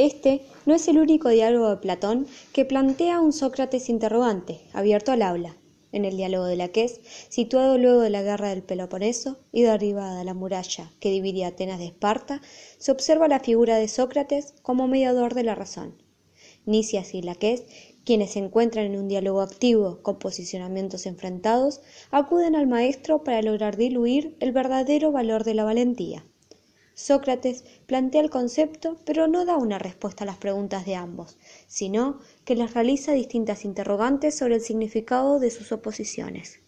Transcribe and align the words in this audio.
Este 0.00 0.40
no 0.64 0.74
es 0.74 0.88
el 0.88 0.96
único 0.96 1.28
diálogo 1.28 1.68
de 1.68 1.76
Platón 1.76 2.26
que 2.54 2.64
plantea 2.64 3.20
un 3.20 3.34
Sócrates 3.34 3.90
interrogante, 3.90 4.62
abierto 4.72 5.12
al 5.12 5.20
habla. 5.20 5.58
En 5.92 6.06
el 6.06 6.16
diálogo 6.16 6.46
de 6.46 6.56
Laques, 6.56 7.02
situado 7.28 7.76
luego 7.76 8.00
de 8.00 8.08
la 8.08 8.22
guerra 8.22 8.48
del 8.48 8.62
Peloponeso 8.62 9.40
y 9.52 9.60
derribada 9.60 10.24
la 10.24 10.32
muralla 10.32 10.90
que 11.00 11.10
dividía 11.10 11.48
Atenas 11.48 11.78
de 11.80 11.84
Esparta, 11.88 12.40
se 12.78 12.92
observa 12.92 13.28
la 13.28 13.40
figura 13.40 13.76
de 13.76 13.88
Sócrates 13.88 14.54
como 14.62 14.88
mediador 14.88 15.34
de 15.34 15.42
la 15.42 15.54
razón. 15.54 16.02
Nicias 16.64 17.12
y 17.12 17.20
Laques, 17.20 17.64
quienes 18.02 18.30
se 18.30 18.38
encuentran 18.38 18.86
en 18.86 18.98
un 18.98 19.06
diálogo 19.06 19.42
activo 19.42 20.00
con 20.00 20.18
posicionamientos 20.18 21.04
enfrentados, 21.04 21.82
acuden 22.10 22.56
al 22.56 22.66
maestro 22.66 23.22
para 23.22 23.42
lograr 23.42 23.76
diluir 23.76 24.34
el 24.40 24.52
verdadero 24.52 25.12
valor 25.12 25.44
de 25.44 25.52
la 25.52 25.64
valentía. 25.64 26.24
Sócrates 27.00 27.64
plantea 27.86 28.20
el 28.20 28.28
concepto, 28.28 28.98
pero 29.06 29.26
no 29.26 29.46
da 29.46 29.56
una 29.56 29.78
respuesta 29.78 30.24
a 30.24 30.26
las 30.26 30.36
preguntas 30.36 30.84
de 30.84 30.96
ambos, 30.96 31.38
sino 31.66 32.20
que 32.44 32.54
les 32.54 32.74
realiza 32.74 33.12
distintas 33.12 33.64
interrogantes 33.64 34.36
sobre 34.36 34.56
el 34.56 34.60
significado 34.60 35.40
de 35.40 35.50
sus 35.50 35.72
oposiciones. 35.72 36.60